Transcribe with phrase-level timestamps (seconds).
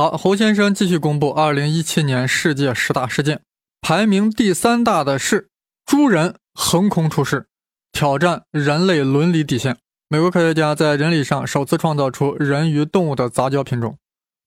[0.00, 3.42] 好，侯先生继续公布二零一七年世界十大事件，
[3.82, 5.50] 排名第三大的是
[5.84, 7.48] 猪人横空出世，
[7.92, 9.76] 挑战人类伦理底线。
[10.08, 13.98] 美国科学家在人理上首次创造出人与动物的杂交品种，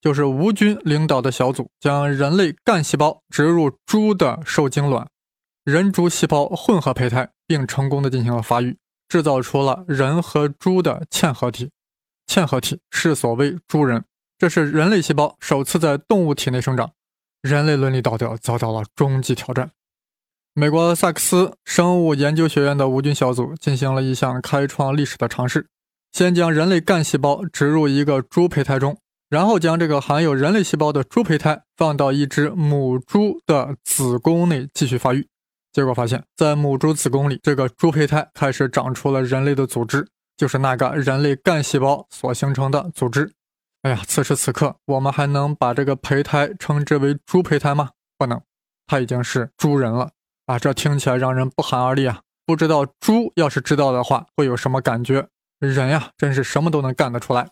[0.01, 5.07] 就是吴军领导的小组将人类干细胞植入猪的受精卵，
[5.63, 8.75] 人猪细胞混合胚胎，并成功的进行了发育，
[9.07, 11.70] 制造出了人和猪的嵌合体。
[12.25, 14.04] 嵌合体是所谓猪人。
[14.44, 16.92] 这是人类细胞首次在动物体内生长，
[17.42, 19.71] 人类伦理道德遭到了终极挑战。
[20.54, 25.68] 美国萨克斯生物研究学院的无菌小组进行了一项开创历史的尝试：
[26.11, 28.98] 先将人类干细胞植入一个猪胚胎中，
[29.29, 35.25] 然后将这个含有人类细胞的猪胚胎放到一只母猪的子宫内继续发育。
[35.72, 43.31] 结果发现，在母猪子宫里，这个猪胚胎开始长出了人类的组织，就是那个人类干细胞所形成的组织。
[43.83, 47.89] 哎呀，此时此刻，我们还能把这个胚胎称之为猪胚胎吗？
[48.17, 48.42] 不能，
[48.88, 50.12] 它已经是猪人了
[50.45, 50.58] 啊！
[50.58, 52.22] 这听起来让人不寒而栗啊！
[52.45, 55.28] 不知道猪要是知道的话会有什么感觉？
[55.59, 57.50] 人呀，真是什么都能干得出来。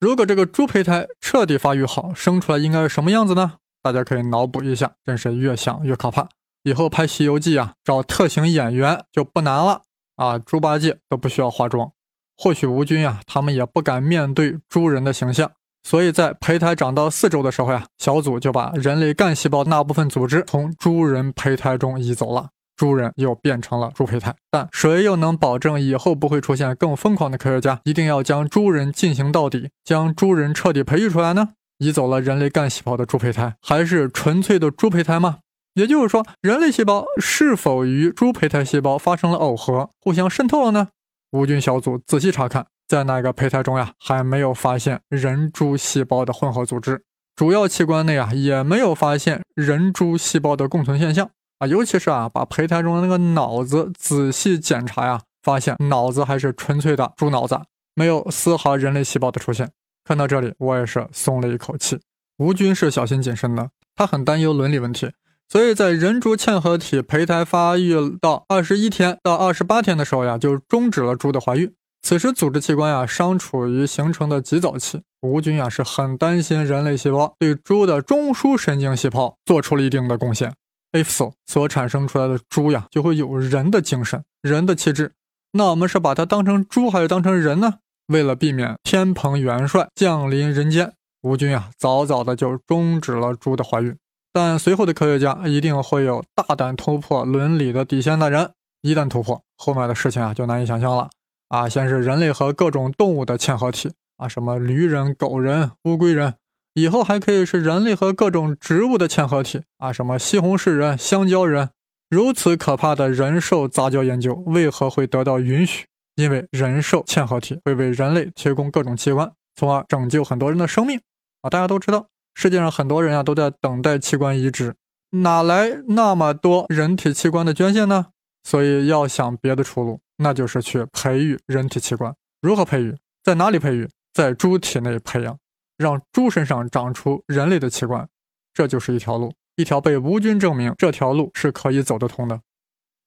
[0.00, 3.54] 如果这个猪胚胎彻底发育好，生出来应该是什么样子呢？
[3.80, 6.28] 大家可以脑补一下，真是越想越可怕。
[6.64, 9.82] 以后拍《西游记》啊，找特型演员就不难了
[10.16, 10.36] 啊！
[10.40, 11.92] 猪八戒都不需要化妆，
[12.36, 15.52] 或许吴军呀，他们也不敢面对猪人的形象。
[15.82, 24.34] 所以在胚胎长到四周的时候呀，小组就把人类干细胞那部分组织从猪人胚胎中移走了，猪人又变成了猪胚胎。
[24.50, 31.50] 但谁又能保证以后不会出现更疯狂的科学家，一定要将猪人进行到底，将猪人彻底培育出来呢？
[31.78, 35.38] 移走了人类干细胞的猪胚胎，还是纯粹的猪胚胎吗？
[35.74, 40.88] 也就是说，人类细胞是否与猪胚胎细胞发生了耦合，互相渗透了呢？
[41.30, 42.66] 吴军小组仔细查看。
[42.88, 47.04] 在那个胚胎中呀，还没有发现人猪细胞的混合组织，
[47.36, 57.60] 主要器官内啊也没有发现人猪细胞的共存现象啊，尤其是啊把胚胎中的那个脑子仔细检查呀，发现脑子还是纯粹的猪脑子，
[57.94, 59.70] 没有丝毫人类细胞的出现。
[60.04, 62.00] 看到这里，我也是松了一口气。
[62.38, 65.10] 吴军是小心谨慎的，他很担忧伦理问题，
[65.48, 71.70] 所以在人猪嵌合体胚胎发育到二十一天到二十八天的时候呀，就终止了猪的怀孕。
[72.02, 75.02] 此时，组织器官呀尚处于形成的极早期。
[75.20, 80.54] 吴军呀是很担心人类细胞对猪的中枢神经细胞做出了一定的贡献
[80.92, 85.12] ，if so，所产生出来的猪呀就会有人的精神、人的气质。
[85.52, 87.74] 那我们是把它当成猪还是当成人呢？
[88.06, 90.92] 为了避免天蓬元帅降临人间，
[91.22, 93.96] 吴军呀早早的就终止了猪的怀孕。
[94.32, 101.10] 但随后的科学家一定会有大胆突破伦理的底线的人，一旦突破，后面的事情啊就难以想象了。
[101.48, 106.34] 啊，先是人类和各种动物的嵌合体啊，什么驴人、狗人、乌龟人，
[106.74, 111.70] 以后还可以是人类和各种植物的嵌合体啊，什么西红柿人、香蕉人。
[112.10, 115.86] 如此可怕的人兽杂交研究为何会得到允许？
[116.16, 121.00] 因为人兽嵌合体会为人类提供各种器官，从而拯救很多人的生命
[121.42, 121.50] 啊！
[121.50, 124.74] 大家都知道，世界上很多人啊都在等待器官移植，
[125.10, 128.06] 哪来那么多人体器官的捐献呢？
[128.44, 130.00] 所以要想别的出路。
[130.20, 132.12] 那就是去培育人体器官，
[132.42, 135.38] 如何培育，在哪里培育，在猪体内培养，
[135.76, 138.08] 让猪身上长出人类的器官，
[138.52, 142.40] 这就是一条路，一条被吴军证明这条路是可以走得通的。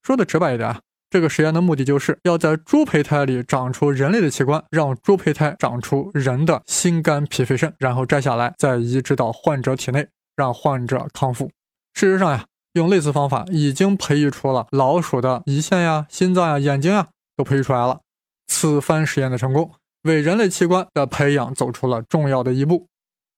[0.04, 11.52] 说的直白一点啊，这个实验的目的就是要在猪胚胎里长出人类的器官，让猪胚胎长出人的心肝脾肺肾，然后摘下来再移植到患者体内，让患者康复。
[11.94, 12.46] 事实上呀。
[12.74, 18.00] 用类似方法已经培育出了老鼠的胰腺呀、心脏呀、眼睛呀，都培育出来了。
[18.48, 19.72] 此番实验的成功，
[20.04, 22.88] 为人类器官的培养走出了重要的一步。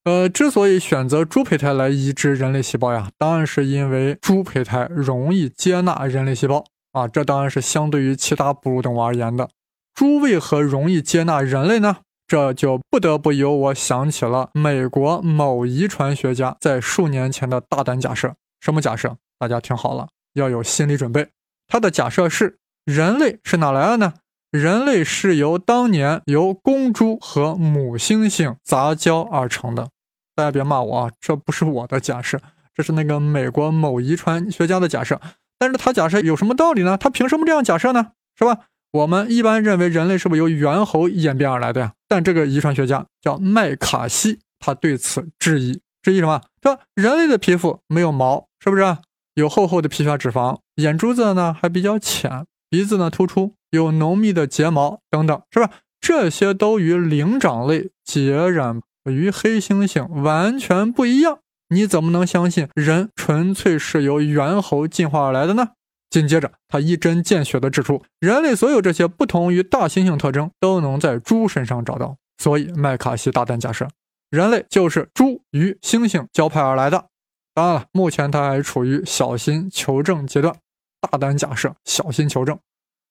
[0.05, 7.07] 呃，之所以选择猪胚胎来移植人类细胞呀，当然是因为猪胚胎容易接纳人类细胞啊。
[7.07, 9.49] 这当然是相对于其他哺乳动物而言的。
[9.93, 11.97] 猪为何容易接纳人类呢？
[12.27, 18.33] 这就不得不由我想起了美国某遗传学家在数年前的大胆假设。
[18.63, 19.17] 什么假设？
[19.37, 21.27] 大家听好了，要有心理准备。
[21.67, 24.13] 他的假设是：人类是哪来的呢？
[24.51, 29.89] 人类是由当年由公猪和母猩猩杂交而成的。
[30.33, 32.39] 大家别骂我啊，这不是我的假设，
[32.73, 35.19] 这是那个美国某遗传学家的假设。
[35.59, 36.97] 但是他假设有什么道理呢？
[36.97, 38.11] 他凭什么这样假设呢？
[38.39, 38.59] 是吧？
[38.91, 41.91] 我们一般认为人类是不是由猿猴演变而来的呀？
[42.07, 45.81] 但这个遗传学家叫麦卡锡，他对此质疑。
[46.01, 46.41] 质疑什么？
[46.61, 48.97] 说人类的皮肤没有毛，是不是？
[49.33, 55.69] 有厚厚的皮下脂肪，眼珠子呢还比较浅，鼻子呢突出，有浓密的睫毛等等，是吧？
[55.99, 61.39] 这些都与灵长类截然与黑猩猩完全不一样。
[61.69, 65.69] 你怎么能相信人纯粹是由猿猴进化而来的呢？
[66.09, 72.15] 紧接着，他一针见血地指出，人类所有这些不同于大猩猩特征都能在猪身上找到。
[72.37, 73.87] 所以，麦卡锡大胆假设，
[74.29, 77.07] 人类就是猪与猩猩交配而来的。
[77.53, 80.55] 当然了，目前他还处于小心求证阶段。
[80.99, 82.57] 大胆假设，小心求证。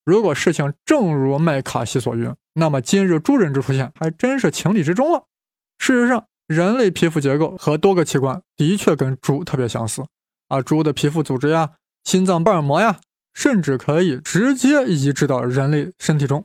[0.04, 5.24] 如果事情正如麦卡锡所云，那么今日猪人之出现还真是情理之中了。
[5.78, 10.04] 事实上，人类皮肤结构和多个器官的确跟猪特别相似
[10.48, 11.70] 啊，猪的皮肤组织呀。
[12.04, 12.98] 心脏瓣膜呀，
[13.32, 16.44] 甚至可以直接移植到人类身体中。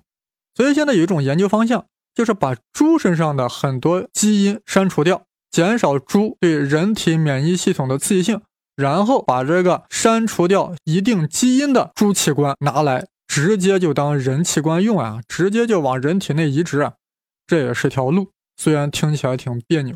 [0.53, 8.41] 所以现在有一种研究方向，就是把猪身上的很多基因删除掉，减少猪对人体免疫系统的刺激性，
[8.75, 16.93] 然后把这个删除掉一定基因的猪器官拿来，直接就当人器官用啊，直接就往人体内移植啊，
[17.45, 18.31] 这也是条路。
[18.55, 19.95] 虽然听起来挺别扭，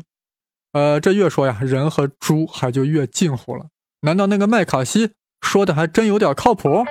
[0.72, 3.66] 呃，这越说呀，人和猪还就越近乎了。
[4.02, 5.10] 难道那个麦卡锡？
[5.40, 6.84] 说的还真有点靠谱。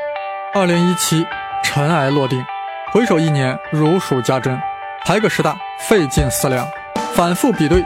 [0.53, 1.25] 二零一七，
[1.63, 2.43] 尘埃落定，
[2.91, 4.59] 回首一年如数家珍，
[5.05, 6.67] 排个十大费尽思量，
[7.15, 7.81] 反复比对，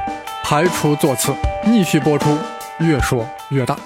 [0.48, 1.34] 排除座次，
[1.66, 2.38] 逆序播出，
[2.80, 3.80] 越说越大。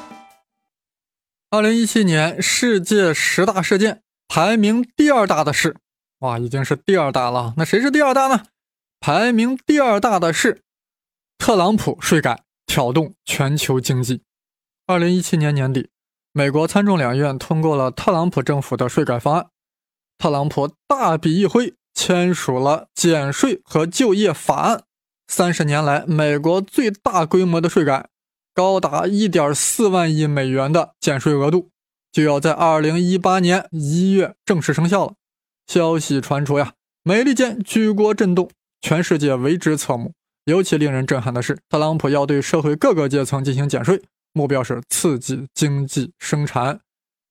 [1.49, 5.77] 二零一七年世界十大事件排名第二大的是，
[6.19, 7.53] 哇，已经是第二大了。
[7.55, 8.43] 那谁是第二大呢？
[8.99, 10.61] 排名第二大的是
[11.37, 14.23] 特朗普税改挑动全球经济。
[14.85, 15.89] 二零一七年年底。
[16.33, 19.47] 美国参众两院通过了特朗普政府的税改方案，
[20.17, 24.83] 特朗普大笔一挥，签署了减税和就业法案。
[25.31, 28.09] 三十年来，美国最大规模的税改，
[28.55, 31.69] 高达一点四万亿美元的减税额度，
[32.11, 35.13] 就要在二零一八年一月正式生效了。
[35.67, 36.73] 消息传出呀，
[37.03, 38.49] 美利坚举国震动，
[38.81, 40.13] 全世界为之侧目。
[40.45, 44.01] 尤其令人震撼的是，特朗普要对社会各个阶层进行减税。
[44.33, 46.79] 目标是刺激经济生产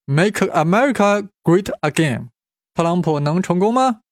[0.06, 2.28] ，Make America Great Again。
[2.74, 4.02] 特朗普能成功吗？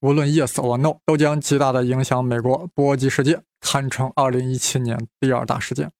[0.00, 5.90] 无论 Yes or No，都将极大的影响美国，波及世界，堪称2017年第二大事件。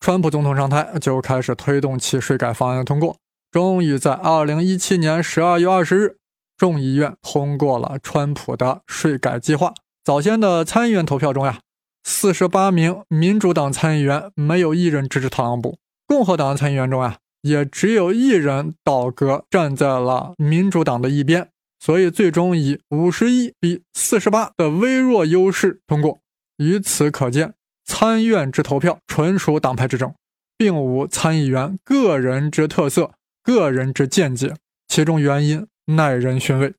[0.00, 3.16] 川普总统上台就开始推动其税改方案的通过，
[3.50, 6.16] 终于在2017年12月20日，
[6.56, 9.72] 众议院通过了川普的税改计划。
[10.04, 11.58] 早先的参议院投票中呀。
[12.06, 21.48] 四十八名民主党参议员没有一人支持特朗普，共和党参议员中啊，也只有一人倒戈站在了民主党的一边，
[21.84, 26.18] 所以最终以五十一比四十八的微弱优势通过。
[26.56, 27.52] 由此可见，
[27.84, 30.14] 参院之投票纯属党派之争，
[30.56, 33.10] 并无参议员个人之特色、
[33.42, 34.54] 个人之见解，
[34.88, 36.72] 其中原因耐人寻味。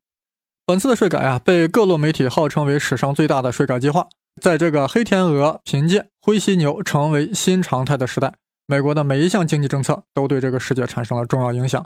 [0.65, 4.07] 本次的税改啊，被各路媒体号称为史上最大的税改计划。
[4.41, 8.33] 在这个黑天鹅、贫贱、灰犀牛成为新常态的时代，
[8.65, 11.85] 美国的每一项经济政策都对这个世界产生了重要影响。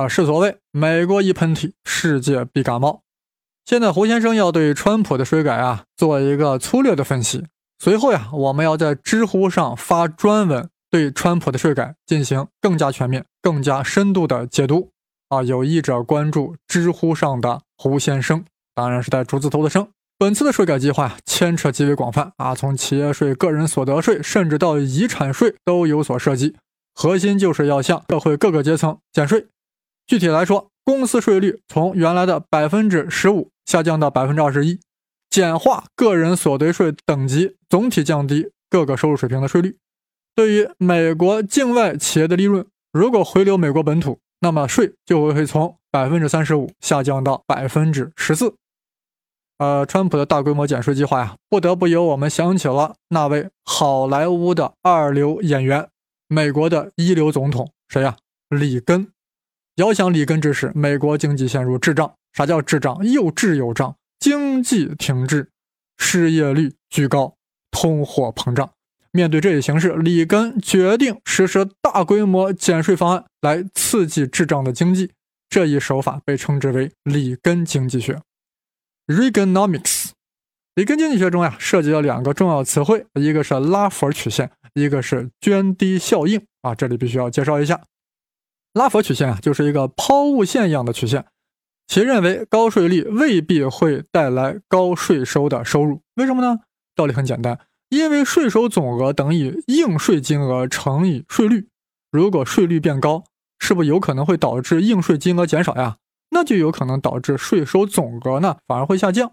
[0.00, 3.02] 啊，是所谓“美国一喷嚏，世界必感冒”。
[3.66, 7.44] 现在胡先生要对川普的税改啊做一个粗略的分析，
[7.78, 14.90] 随后呀，我们要在知乎上发专文，对川普的税改进行更加全面、更加深度的解读。
[15.28, 18.42] 啊，有意者关注知乎上的胡先生，
[18.74, 19.86] 当然是带竹字头的“生”。
[20.16, 26.56] 本次的税改计划牵扯极为广泛啊，从企业税、个人所得税，甚至到遗产税都有所涉及。
[26.94, 29.46] 核心就是要向社会各个阶层减税。
[30.10, 34.80] 具体来说，公司税率从原来的百分之十五下降到百分之二十一，
[35.30, 39.76] 简化个人所得税等级，总体降低各个收入水平的税率。
[40.34, 48.56] 对于美国境外企业的利润，如果回流美国本土，那么税就会从百分之三十五下降到百分之十四。
[49.58, 55.88] 呃，川普的大规模减税计划呀，不得不由我们想起了那位好莱坞的二流演员，
[56.26, 58.16] 美国的一流总统谁呀？
[58.48, 59.12] 里根。
[59.80, 62.12] 遥想里根之时，美国经济陷入滞胀。
[62.34, 63.02] 啥叫滞胀？
[63.02, 65.48] 又滞又胀，经济停滞，
[65.96, 67.34] 失业率居高，
[67.70, 68.70] 通货膨胀。
[69.10, 75.12] 面对这一形势，里根决定实施大规模减税方案来刺激滞胀的经济。
[75.48, 78.20] 这一手法被称之为里根经济学。
[79.06, 80.10] Reaganomics，
[80.74, 86.74] 里根经济学中呀，涉及了两个重要词汇，一个是拉佛曲线，一个是涓滴效应啊。
[86.74, 87.80] 这里必须要介绍一下，
[88.72, 91.26] 拉佛曲线啊，就是一个抛物线一样的曲线，
[91.88, 96.02] 其认为高税率未必会带来高税收的收入。
[96.14, 96.60] 为什么呢？
[96.94, 97.58] 道理很简单，
[97.88, 101.68] 因为税收总额等于应税金额乘以税率，
[102.12, 103.24] 如果税率变高，
[103.58, 105.96] 是不是有可能会导致应税金额减少呀？
[106.30, 109.32] 那就有可能导致税收总额呢反而会下降，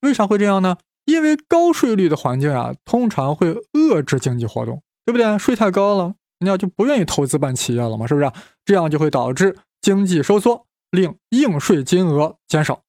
[0.00, 0.78] 为啥会这样呢？
[1.04, 5.38] 因为高税率的环境啊，通常会遏制经济活动，对不对？
[5.38, 8.30] 税太高了，人家就不愿意投资办企业了嘛，是不是？
[8.64, 12.82] 这样就会导致经济收缩，令应税金额减少。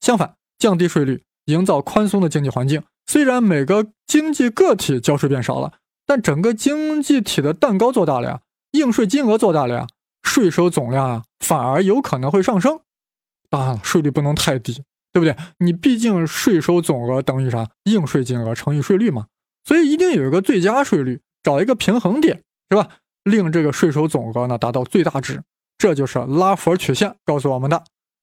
[0.00, 5.74] 相反，降低税率，营造宽松的经济环境，虽然每个经济个体交税变少了，
[6.06, 8.40] 但整个经济体的蛋糕做大了呀，
[8.72, 9.86] 应税金额做大了呀，
[10.22, 12.80] 税收总量啊，反而有可能会上升。
[13.50, 14.82] 当然了，税率不能太低。
[15.14, 15.36] 对不对？
[15.58, 17.68] 你毕竟税收总额等于啥？
[17.84, 19.26] 应税金额乘以税率嘛，
[19.64, 22.88] 所以一定有一个最佳税率，找一个平衡点，是吧？
[23.24, 25.42] 令这个税收总额呢达到最大值，
[25.78, 27.82] 这就是拉佛曲线告诉我们的。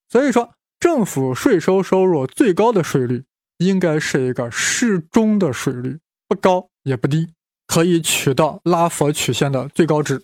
[0.10, 3.24] 所以说，政府税收收入最高的税率
[3.58, 7.30] 应该是一个适中的税率，不高也不低，
[7.66, 10.24] 可以取到拉佛曲线的最高值。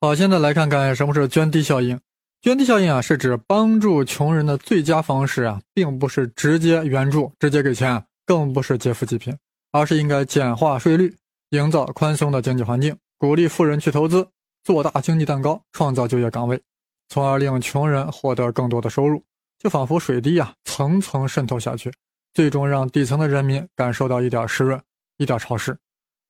[0.00, 1.98] 好，现在来看看什么是涓滴效应。
[2.40, 9.36] 涓滴效应啊，是指帮助穷人的最佳方式啊，并不是直接援助、直接给钱，更不是劫富济贫，
[9.72, 11.16] 而是应该简化税率，
[11.50, 14.28] 营造宽松的经济环境，鼓励富人去投资，
[14.62, 16.60] 做大经济蛋糕，创造就业岗位，
[17.08, 19.22] 从而令穷人获得更多的收入，
[19.58, 21.90] 就仿佛水滴啊，层层渗透下去，
[22.34, 24.78] 最终让底层的人民感受到一点湿润，
[25.16, 25.74] 一点潮湿。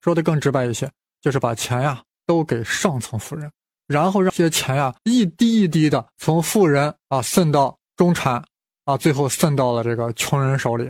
[0.00, 0.88] 说的更直白一些，
[1.20, 3.50] 就是把钱呀都给上层富人。
[3.88, 8.44] 然后让这些钱呀一滴一滴的从富人啊渗到中产
[8.84, 10.88] 啊，最后渗到了这个穷人手里。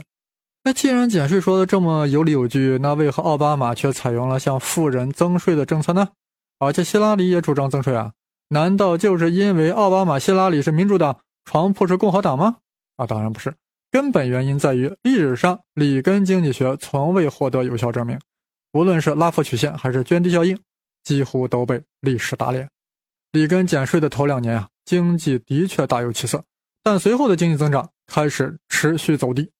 [0.68, 6.10] 那既然减税说的这么有理有据，那为何奥巴马却采用了向富人增税的政策呢？
[6.58, 8.12] 而且希拉里也主张增税啊？
[8.50, 12.56] 难道就是因为奥巴马、希拉里是民主党，川普是共和党吗？
[12.96, 13.54] 啊，当然不是。
[13.90, 18.20] 根本原因在于历史上里根经济学从未获得有效证明，
[18.74, 20.54] 无论是拉弗曲线还是涓滴效应，
[21.02, 22.68] 几乎都被历史打脸。
[23.32, 26.44] 里根减税的头两年啊，经济的确大有起色，
[26.82, 29.50] 但随后的经济增长开始持续走低。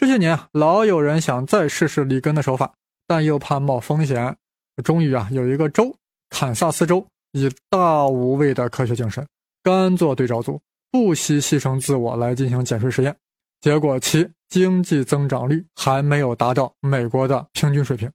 [0.00, 2.72] 这些年啊，老有人想再试试里根的手法，
[3.06, 4.34] 但又怕冒风险。
[4.82, 5.94] 终于啊，有一个州——
[6.30, 9.28] 堪萨斯州，以大无畏的科学精神，
[9.62, 10.58] 甘做对照组，
[10.90, 13.14] 不惜牺牲自我来进行减税实验。
[13.60, 18.10] 结果其经济增长率还没有达到美国的平均水平。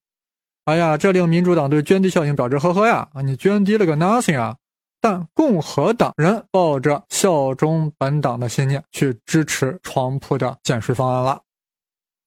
[0.63, 3.07] 哎呀，这令民主党对涓滴效应表示呵呵呀！
[3.13, 4.57] 啊，你涓滴了个 nothing 啊！
[4.99, 11.39] 但共和党人抱着效忠本党的信念去支持床铺的减税方案了。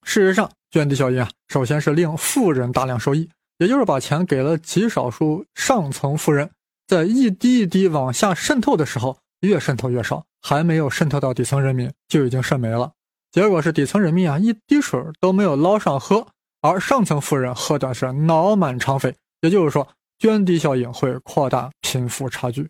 [0.08, 6.50] 事实上，涓滴效应啊，首先是令富人大量受益，也就是把钱给了极少数上层富人，
[6.86, 12.90] 在一滴一滴往下渗透的时候，越渗透越少，还没有渗透到底层人民就已经渗没了。
[13.30, 16.26] 结果是底层人民啊，一滴水都没有捞上喝，
[16.62, 19.14] 而上层富人喝的是脑满肠肥。
[19.42, 19.86] 也就是说。
[20.20, 22.68] 涓滴效应会扩大贫富差距。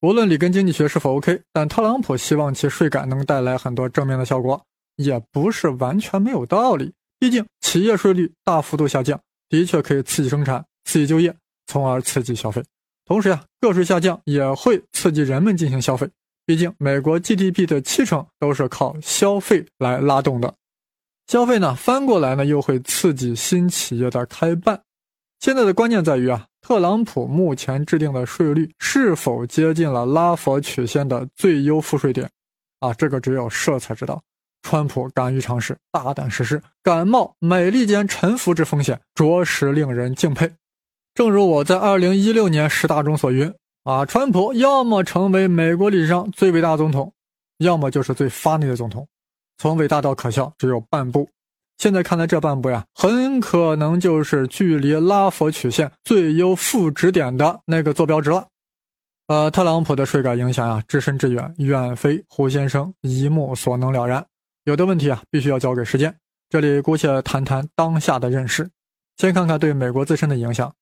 [0.00, 4.64] 无论里根经济学是否 OK，但特朗普希望其税改能带来很多正面的效果，
[5.02, 6.92] 也不是完全没有道理。
[7.18, 11.34] 毕竟企业税率大幅度下降，的确可以刺激生产、刺激就业，
[11.66, 12.62] 从而刺激消费。
[13.04, 16.08] 同时呀，个税下降也会刺激人们进行消费。
[16.46, 20.54] 毕竟美国 GDP 的七成都是靠消费来拉动的，
[21.26, 24.82] 消费呢翻过来呢又会刺激新企业的开办。
[25.40, 26.46] 现在的关键在于啊。
[26.62, 32.30] 特朗普目前制定的税率是否接近了拉佛曲线的最优赋税点？
[32.80, 34.22] 啊，这个只有设才知道。
[34.62, 40.50] 川普敢于尝试，大胆实施，敢冒美利坚沉浮之风险，着实令人敬佩。
[41.14, 43.52] 正如我在2016年十大中所云：
[43.84, 47.12] 啊，川普要么成为美国历史上最伟大总统，
[47.58, 49.06] 要么就是最发内的总统。
[49.58, 51.28] 从伟大到可笑，只有半步。
[51.78, 58.46] 现在看来，这半步呀，很可能就是距离拉佛曲线最优负值点的那个坐标值了。
[59.28, 64.24] 呃，特朗普的税改影响呀，至深至远，远非胡先生一目所能了然。
[64.70, 66.14] 有的问题啊，必须要交给时间。
[66.48, 68.70] 这里姑且谈谈当下的认识。
[69.16, 70.72] 先看看对美国自身的影响。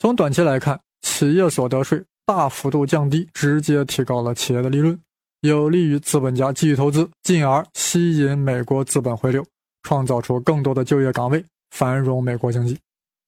[0.00, 4.98] 从短期来看，企业所得税大幅度降低，直接提高了企业的利润，
[5.42, 9.46] 有利于资本家继续投资，进而吸引美国资本回流。
[9.84, 12.76] 创造出更多的就业岗位，繁荣美国经济。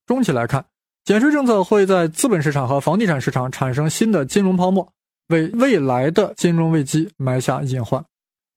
[0.04, 0.64] 中期来看，
[1.04, 4.92] 减税政策会在资本市场和房地产市场产生新的金融泡沫，
[5.28, 8.04] 为未来的金融危机埋下隐患。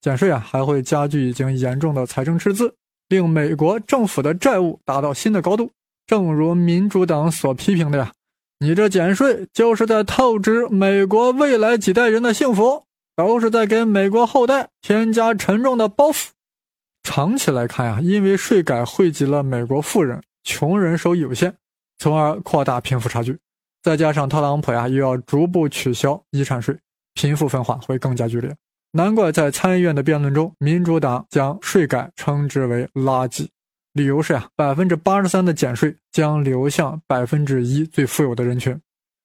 [0.01, 2.73] 减税啊，还会加剧已经严重的财政赤字，
[3.07, 5.71] 令美国政府的债务达到新的高度。
[6.07, 8.11] 正如民主党所批评的呀，
[8.59, 12.83] 你这减税就是在透支美国未来几代人的幸福，
[13.15, 16.29] 都是在给美国后代添加沉重的包袱。
[17.03, 21.53] 长期来看呀，因为税改惠及了美国富人，穷人收益有限，
[21.99, 23.37] 从而扩大贫富差距。
[23.83, 26.75] 再加上特朗普呀又要逐步取消遗产税，
[27.13, 28.55] 贫富分化会更加剧烈。
[28.93, 33.47] 难怪在参议院的辩论中，民主党将税改称之为垃圾。
[33.93, 38.77] 理由是呀，百分之八十三的减税将流向百分之一最富有的人群。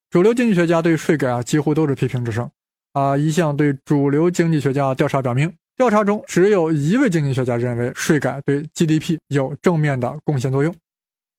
[0.08, 2.48] 主流经济学家对税改啊几乎都是批评之声。
[2.92, 10.72] 啊，一项对主流经济学家调查表明，调查中只有一位经济学家认为税改对 GDP 有正面的贡献作用。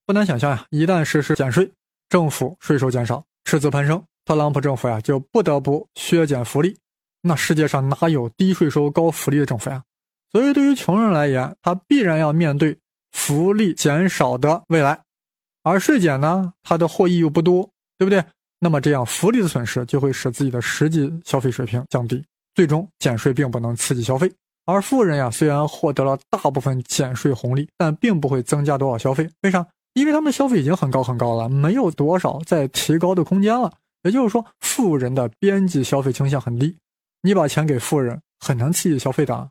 [0.05, 1.71] 不难想象呀，一旦实施减税，
[2.09, 6.77] 政府税收减少，赤字攀升，特朗普政府呀就不得不削减福利。
[7.27, 9.83] 那世界上哪有低税收高福利的政府呀？
[10.31, 12.77] 所以对于穷人来言，他必然要面对
[13.11, 14.99] 福利减少的未来。
[15.63, 18.23] 而税减呢，它的获益又不多，对不对？
[18.59, 22.23] 那么这样福利的损失就会使自己的实际消费水平降低，
[22.55, 24.31] 最终减税并不能刺激消费。
[24.65, 29.29] 而富人呀，虽然获得了大部分减税红利，但并不会增加多少消费。
[29.41, 29.65] 为啥？
[29.93, 33.71] 因为他们的消费已经很高很高了，没有多少再提高的空间了。
[34.03, 36.77] 也就是说，富人的边际消费倾向很低，
[37.21, 39.49] 你把钱给富人，很难刺激消费的。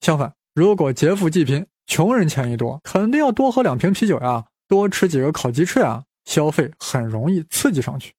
[0.00, 8.12] 相反，如果劫富济贫，穷人钱一多，肯定要多喝两瓶啤酒呀，多吃几个烤鸡翅呀，消费很容易刺激上去。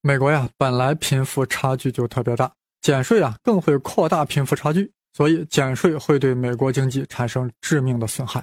[0.00, 8.42] 美国呀，本来贫富差距就特别大，减税啊更会扩大贫富差距，所以减税会对美国经济产生致命的损害。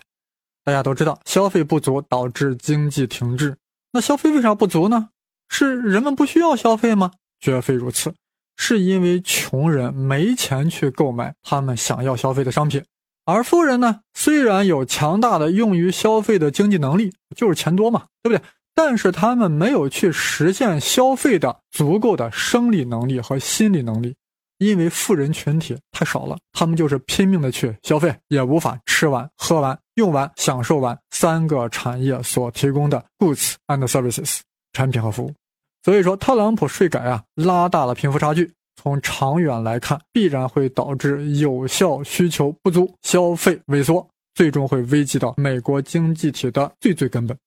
[0.63, 3.57] 大家都知道，消费不足导致经济停滞。
[3.91, 5.09] 那消费为啥不足呢？
[5.50, 7.11] 是人们不需要消费吗？
[7.39, 8.13] 绝非如此，
[8.58, 12.84] 是因为穷人没钱去购买他们想要消费的商品，
[13.25, 18.43] 而富人呢，虽然有强大的用于消费的经济能力，就是钱多嘛，对不对？
[18.74, 24.15] 但是他们没有去实现消费的足够的生理能力和心理能力。
[24.60, 34.41] 因为富人群体太少了，他们就是拼命的去消费，也无法吃完、喝完、用完、享受完三个产业所提供的 goods and services
[34.72, 35.34] 产品和服务。
[35.83, 38.51] 所以说，特朗普税改啊，拉大了贫富差距。
[38.75, 47.38] 从长远来看，必然会导致有效需求不足、消费萎缩，最终会危及到美国经济体的最最根本。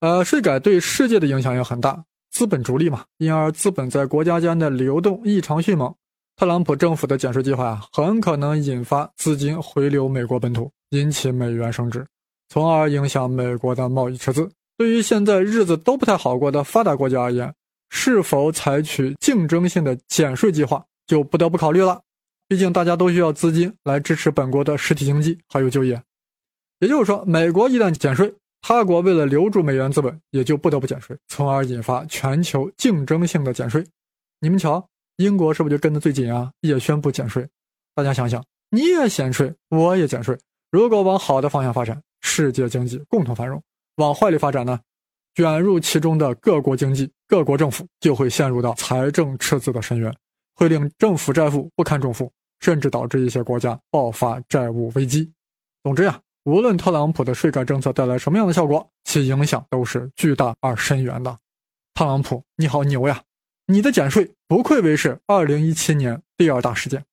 [0.00, 5.92] 呃，税改对世界的影响也很大，资本逐利嘛，因而资本在国家间的流动异常迅猛。
[6.36, 12.04] 特朗普政府的减税计划啊，很可能引发资金回流美国本土，引起美元升值，
[12.48, 14.50] 从而影响美国的贸易赤字。
[14.76, 17.52] 对于现在日子都不太好过的发达国家而言，
[17.96, 22.02] 是否采取竞争性的减税计划，就不得不考虑了。
[22.48, 26.02] 毕竟大家都需要资金来支持本国的实体经济还有就业。
[26.80, 33.84] 也就是说，美国一旦减税，他国为了留住美元资本，也就不得不减税，从而引发全球竞争性的减税。
[34.40, 34.84] 你们瞧。
[35.18, 36.50] 英国是不是就跟得最紧啊？
[36.60, 37.48] 也宣布减税。
[37.94, 40.36] 大家想想，你也减税，我也减税。
[40.72, 43.56] 如果往好的方向发展，世界经济共同繁荣；
[43.94, 44.80] 往坏里发展呢？
[45.34, 50.14] 卷入其中的各国经济、各国政府就会陷入到财政赤字的深渊，
[50.54, 55.30] 会令政府债务不堪重负，甚至导致一些国家爆发债务危机。
[55.82, 61.36] 总之呀，无论特朗普的税改政策带来什么样的效果，其影响都是巨大而深远的。
[61.94, 63.22] 特朗普，你好牛呀！
[63.66, 67.04] 你的减税不愧为是二零一七年第二大事件。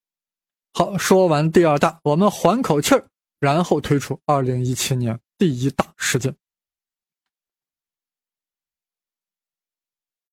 [0.74, 3.04] 好，说完第二大，我们缓口气儿，
[3.40, 6.36] 然后推出二零一七年第一大事件。